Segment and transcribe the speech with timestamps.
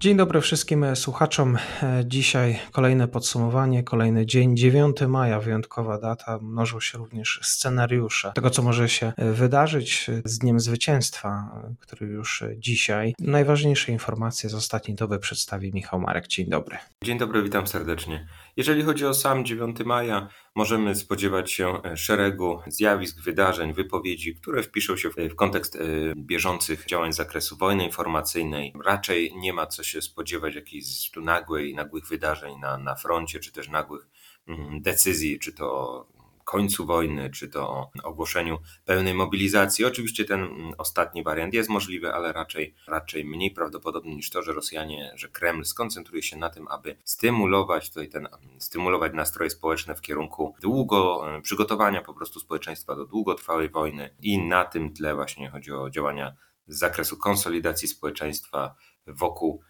[0.00, 1.58] Dzień dobry wszystkim słuchaczom.
[2.04, 6.38] Dzisiaj kolejne podsumowanie, kolejny dzień, 9 maja, wyjątkowa data.
[6.42, 13.14] Mnożą się również scenariusze tego, co może się wydarzyć z Dniem Zwycięstwa, który już dzisiaj.
[13.18, 16.26] Najważniejsze informacje z ostatniej doby przedstawi Michał Marek.
[16.26, 16.78] Dzień dobry.
[17.04, 18.28] Dzień dobry, witam serdecznie.
[18.56, 24.96] Jeżeli chodzi o sam 9 maja, możemy spodziewać się szeregu zjawisk, wydarzeń, wypowiedzi, które wpiszą
[24.96, 25.80] się w kontekst e,
[26.16, 28.72] bieżących działań z zakresu wojny informacyjnej.
[28.84, 33.52] Raczej nie ma co się spodziewać jakichś tu nagłej, nagłych wydarzeń na, na froncie, czy
[33.52, 34.08] też nagłych
[34.46, 36.06] mm, decyzji, czy to
[36.50, 39.84] końcu wojny, czy to ogłoszeniu pełnej mobilizacji.
[39.84, 44.52] Oczywiście ten mm, ostatni wariant jest możliwy, ale raczej, raczej mniej prawdopodobny niż to, że
[44.52, 48.28] Rosjanie, że Kreml skoncentruje się na tym, aby stymulować tutaj ten,
[48.58, 54.38] stymulować nastroje społeczne w kierunku długo, e, przygotowania po prostu społeczeństwa do długotrwałej wojny i
[54.38, 56.34] na tym tle właśnie chodzi o działania
[56.66, 58.74] z zakresu konsolidacji społeczeństwa
[59.06, 59.62] wokół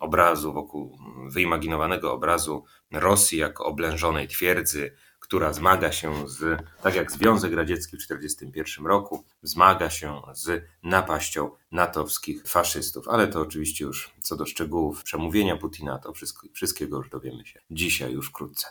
[0.00, 7.52] obrazu, wokół wyimaginowanego obrazu Rosji jako oblężonej twierdzy, która zmaga się z, tak jak Związek
[7.52, 13.08] Radziecki w 1941 roku, zmaga się z napaścią natowskich faszystów.
[13.08, 17.60] Ale to oczywiście już co do szczegółów przemówienia Putina, to wszystko, wszystkiego już dowiemy się
[17.70, 18.66] dzisiaj już wkrótce.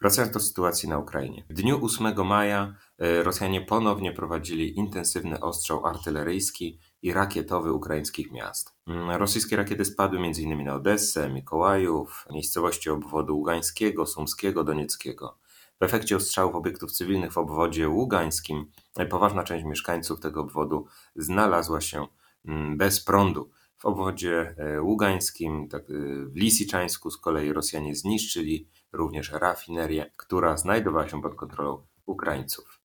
[0.00, 1.44] Wracając do sytuacji na Ukrainie.
[1.50, 8.74] W dniu 8 maja e, Rosjanie ponownie prowadzili intensywny ostrzał artyleryjski i rakietowy ukraińskich miast.
[8.86, 10.64] Mm, rosyjskie rakiety spadły m.in.
[10.64, 15.38] na Odessę, Mikołajów, miejscowości obwodu Ługańskiego, Sumskiego, Donieckiego.
[15.80, 18.70] W efekcie ostrzałów obiektów cywilnych w obwodzie ługańskim
[19.10, 22.06] poważna część mieszkańców tego obwodu znalazła się
[22.44, 23.50] mm, bez prądu.
[23.78, 25.94] W obwodzie e, ługańskim, tak, e,
[26.26, 32.83] w Lisiczańsku z kolei Rosjanie zniszczyli również rafinerię, która znajdowała się pod kontrolą Ukraińców.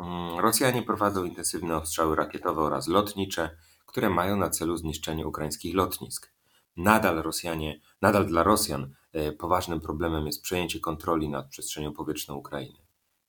[0.00, 3.56] Mm, Rosjanie prowadzą intensywne ostrzały rakietowe oraz lotnicze,
[3.86, 6.32] które mają na celu zniszczenie ukraińskich lotnisk.
[6.76, 12.78] Nadal Rosjanie, nadal dla Rosjan e, poważnym problemem jest przejęcie kontroli nad przestrzenią powietrzną Ukrainy.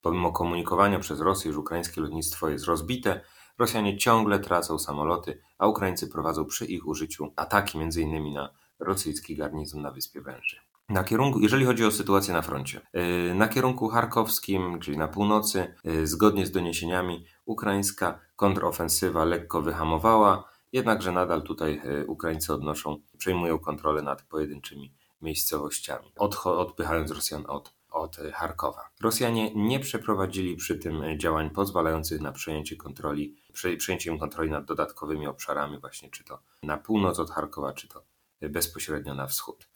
[0.01, 3.21] Pomimo komunikowania przez Rosję, że ukraińskie lotnictwo jest rozbite,
[3.57, 8.33] Rosjanie ciągle tracą samoloty, a Ukraińcy prowadzą przy ich użyciu ataki m.in.
[8.33, 10.70] na rosyjski garnizon na Wyspie Węży.
[10.89, 15.75] Na kierunku, jeżeli chodzi o sytuację na froncie, e, na kierunku charkowskim, czyli na północy,
[15.85, 23.59] e, zgodnie z doniesieniami, ukraińska kontrofensywa lekko wyhamowała, Jednakże nadal tutaj e, Ukraińcy odnoszą, przejmują
[23.59, 26.11] kontrolę nad pojedynczymi miejscowościami,
[26.43, 28.89] odpychając Rosjan od, od Charkowa.
[29.01, 33.35] Rosjanie nie przeprowadzili przy tym działań pozwalających na przejęcie kontroli,
[33.77, 38.03] przejęcie kontroli nad dodatkowymi obszarami, właśnie czy to na północ od Charkowa, czy to
[38.41, 39.70] bezpośrednio na wschód.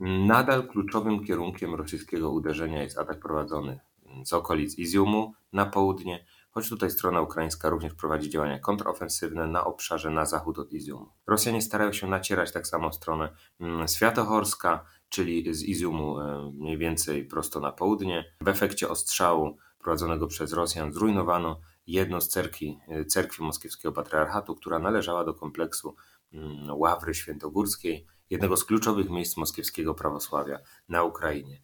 [0.00, 3.80] Nadal kluczowym kierunkiem rosyjskiego uderzenia jest atak prowadzony
[4.24, 10.10] z okolic Iziumu na południe, choć tutaj strona ukraińska również prowadzi działania kontrofensywne na obszarze
[10.10, 11.06] na zachód od Iziumu.
[11.26, 17.24] Rosjanie starają się nacierać tak samo stronę mm, Światochorska, czyli z Iziumu e, mniej więcej
[17.24, 18.24] prosto na południe.
[18.40, 24.78] W efekcie ostrzału prowadzonego przez Rosjan zrujnowano jedną z cerkwi, e, cerkwi moskiewskiego patriarchatu, która
[24.78, 25.96] należała do kompleksu
[26.32, 30.58] mm, Ławry Świętogórskiej, jednego z kluczowych miejsc moskiewskiego prawosławia
[30.88, 31.62] na Ukrainie.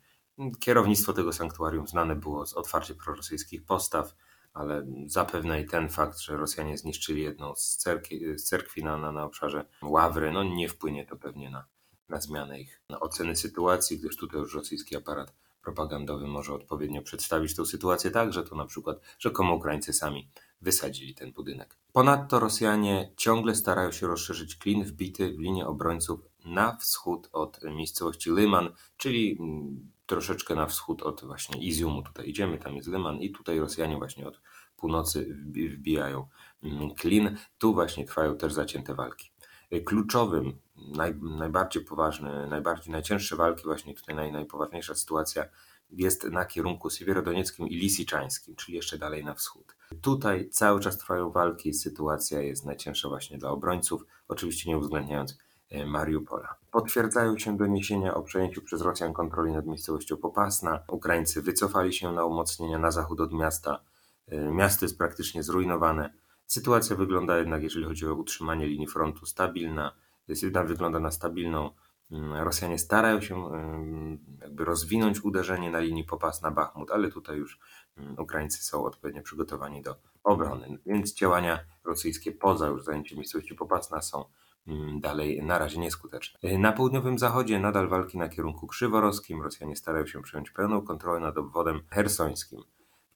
[0.60, 4.14] Kierownictwo tego sanktuarium znane było z otwarcie prorosyjskich postaw,
[4.52, 9.24] ale zapewne i ten fakt, że Rosjanie zniszczyli jedną z cerkwi, z cerkwi na, na,
[9.24, 11.66] obszarze Ławry, no nie wpłynie to pewnie na,
[12.08, 17.56] na zmianę ich na oceny sytuacji, gdyż tutaj już rosyjski aparat propagandowy może odpowiednio przedstawić
[17.56, 21.76] tę sytuację tak, że to na przykład rzekomo Ukraińcy sami wysadzili ten budynek.
[21.92, 28.30] Ponadto Rosjanie ciągle starają się rozszerzyć klin wbity w linię obrońców na wschód od miejscowości
[28.30, 32.02] Lyman, czyli mm, troszeczkę na wschód od właśnie Iziumu.
[32.02, 34.40] Tutaj idziemy, tam jest Lyman i tutaj Rosjanie właśnie od
[34.76, 35.36] północy
[35.76, 36.28] wbijają
[36.62, 37.36] mm, klin.
[37.58, 39.30] Tu właśnie trwają też zacięte walki.
[39.84, 45.44] Kluczowym, naj, najbardziej poważny, najbardziej najcięższe walki, właśnie tutaj naj, najpoważniejsza sytuacja
[45.90, 49.76] jest na kierunku Siewierodonieckim i Lisiczańskim, czyli jeszcze dalej na wschód.
[50.02, 55.38] Tutaj cały czas trwają walki, sytuacja jest najcięższa właśnie dla obrońców, oczywiście nie uwzględniając
[55.86, 56.56] Mariupola.
[56.70, 60.82] Potwierdzają się doniesienia o przejęciu przez Rosjan kontroli nad miejscowością Popasna.
[60.88, 63.80] Ukraińcy wycofali się na umocnienia na zachód od miasta.
[64.28, 66.12] E, miasto jest praktycznie zrujnowane.
[66.46, 69.92] Sytuacja wygląda jednak, jeżeli chodzi o utrzymanie linii frontu, stabilna.
[70.66, 71.70] Wygląda na stabilną.
[72.10, 73.50] Mm, Rosjanie starają się
[74.40, 77.58] jakby rozwinąć uderzenie na linii Popasna-Bachmut, ale tutaj już
[77.96, 80.78] mm, Ukraińcy są odpowiednio przygotowani do obrony.
[80.86, 84.26] Więc działania rosyjskie poza już zajęciem miejscowości Popasna są Mm,
[85.00, 86.58] dalej na razie nieskuteczne.
[86.58, 89.42] Na południowym zachodzie nadal walki na kierunku krzyworoskim.
[89.42, 92.60] Rosjanie starają się przejąć pełną kontrolę nad obwodem hersońskim.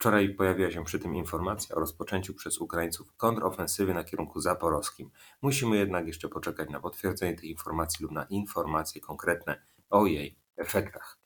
[0.00, 5.10] Wczoraj pojawiła się przy tym informacja o rozpoczęciu przez Ukraińców kontrofensywy na kierunku zaporowskim.
[5.42, 11.18] Musimy jednak jeszcze poczekać na potwierdzenie tych informacji lub na informacje konkretne o jej efektach.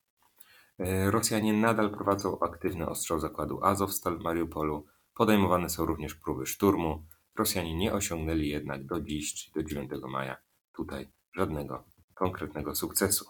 [0.78, 4.86] E, Rosjanie nadal prowadzą aktywny ostrzał zakładu Azovstal w Mariupolu.
[5.14, 7.02] Podejmowane są również próby szturmu.
[7.38, 10.36] Rosjanie nie osiągnęli jednak do dziś, czyli do 9 maja,
[10.76, 11.84] tutaj żadnego
[12.14, 13.24] konkretnego sukcesu.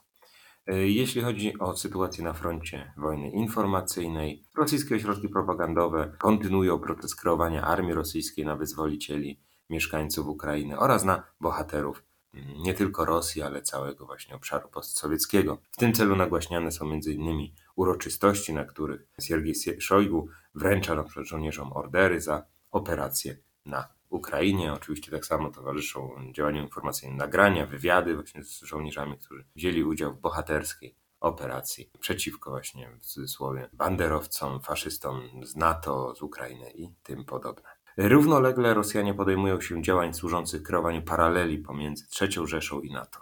[0.66, 7.62] E, jeśli chodzi o sytuację na froncie wojny informacyjnej, rosyjskie ośrodki propagandowe kontynuują proces kreowania
[7.62, 9.40] armii rosyjskiej na wyzwolicieli
[9.70, 12.04] mieszkańców Ukrainy oraz na bohaterów
[12.34, 15.58] mm, nie tylko Rosji, ale całego właśnie obszaru postsowieckiego.
[15.72, 17.48] W tym celu nagłaśniane są m.in.
[17.76, 23.36] uroczystości, na których Siergiej Szojgu wręcza na przykład żołnierzom ordery za operacje
[23.66, 24.72] na Ukrainie.
[24.72, 30.20] Oczywiście tak samo towarzyszą działaniom informacyjnym nagrania, wywiady właśnie z żołnierzami, którzy wzięli udział w
[30.20, 37.68] bohaterskiej operacji przeciwko właśnie w cudzysłowie banderowcom, faszystom z NATO, z Ukrainy i tym podobne.
[37.96, 43.18] Równolegle Rosjanie podejmują się działań służących kreowaniu paraleli pomiędzy III Rzeszą i NATO.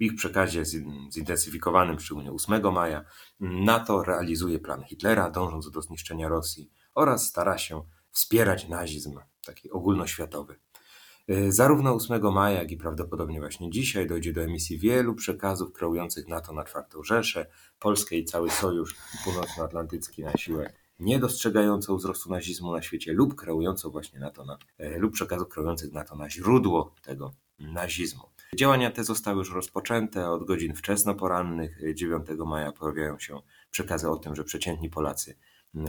[0.00, 0.64] W ich przekazie
[1.12, 3.04] zintensyfikowanym szczególnie 8 maja
[3.40, 10.58] NATO realizuje plan Hitlera, dążąc do zniszczenia Rosji oraz stara się wspierać nazizm taki ogólnoświatowy.
[11.30, 16.28] Y, zarówno 8 maja, jak i prawdopodobnie właśnie dzisiaj dojdzie do emisji wielu przekazów kreujących
[16.28, 17.46] NATO na czwartą Rzeszę,
[17.78, 23.90] Polskę i cały Sojusz Północnoatlantycki na siłę nie dostrzegającą wzrostu nazizmu na świecie lub kreującą
[23.90, 28.22] właśnie NATO na, e, lub przekazów kreujących NATO na źródło tego nazizmu.
[28.56, 33.40] Działania te zostały już rozpoczęte od godzin wczesnoporannych 9 maja pojawiają się
[33.70, 35.36] przekazy o tym, że przeciętni Polacy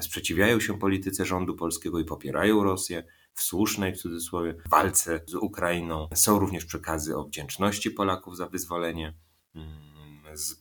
[0.02, 3.04] sprzeciwiają się polityce rządu polskiego i popierają Rosję
[3.34, 6.08] w słusznej w cudzysłowie walce z Ukrainą.
[6.16, 9.14] Są również przekazy o wdzięczności Polaków za wyzwolenie
[9.56, 10.54] mm, z,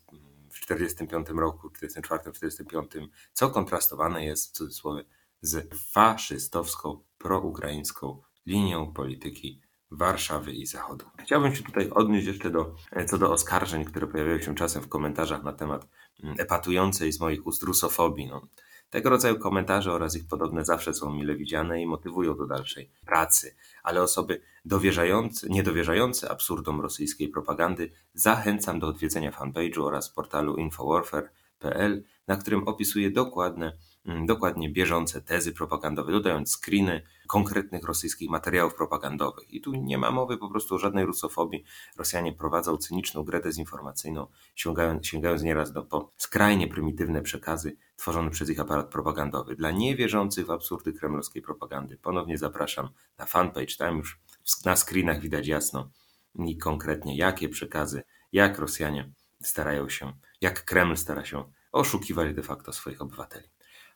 [0.50, 5.04] w 1945 roku, 1944-1945, co kontrastowane jest w cudzysłowie
[5.40, 9.60] z faszystowską, proukraińską linią polityki
[9.90, 11.06] Warszawy i Zachodu.
[11.18, 12.74] Chciałbym się tutaj odnieść jeszcze do,
[13.06, 15.88] co do oskarżeń, które pojawiają się czasem w komentarzach na temat
[16.22, 18.26] mm, epatującej z moich ust rusofobii.
[18.26, 18.46] No,
[18.92, 23.56] tego rodzaju komentarze oraz ich podobne zawsze są mile widziane i motywują do dalszej pracy,
[23.82, 32.36] ale osoby dowierzające, niedowierzające absurdom rosyjskiej propagandy zachęcam do odwiedzenia fanpage'u oraz portalu infowarfare.pl, na
[32.36, 33.72] którym opisuję dokładne
[34.06, 39.54] Mm, dokładnie bieżące tezy propagandowe, dodając screeny konkretnych rosyjskich materiałów propagandowych.
[39.54, 41.64] I tu nie ma mowy po prostu o żadnej rusofobii.
[41.96, 48.50] Rosjanie prowadzą cyniczną grę dezinformacyjną, sięgając, sięgając nieraz do, po skrajnie prymitywne przekazy tworzone przez
[48.50, 49.56] ich aparat propagandowy.
[49.56, 52.88] Dla niewierzących w absurdy kremlowskiej propagandy ponownie zapraszam
[53.18, 53.76] na fanpage.
[53.78, 54.20] Tam już
[54.64, 55.90] na screenach widać jasno
[56.34, 58.02] i konkretnie jakie przekazy,
[58.32, 59.12] jak Rosjanie
[59.42, 63.48] starają się, jak Kreml stara się oszukiwać de facto swoich obywateli.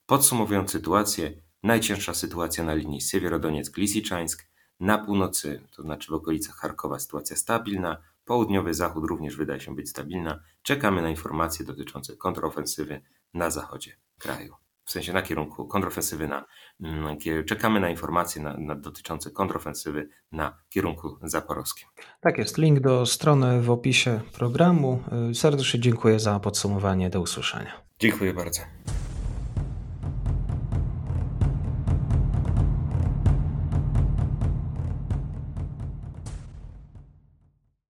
[0.06, 1.32] Podsumowując sytuację,
[1.62, 4.46] najcięższa sytuacja na linii Siewierodoniec-Lisiczańsk,
[4.80, 9.88] na północy, to znaczy w okolicach Charkowa sytuacja stabilna, południowy zachód również wydaje się być
[9.88, 10.40] stabilna.
[10.62, 13.02] Czekamy na informacje dotyczące kontrofensywy
[13.34, 14.54] na zachodzie kraju.
[14.84, 16.44] W sensie na kierunku kontrofensywy na.
[17.46, 21.88] Czekamy na informacje na, na dotyczące kontrofensywy na kierunku zaporowskim.
[22.20, 22.58] Tak jest.
[22.58, 25.02] Link do strony w opisie programu.
[25.34, 27.10] Serdecznie dziękuję za podsumowanie.
[27.10, 27.82] Do usłyszenia.
[27.98, 28.60] Dziękuję bardzo.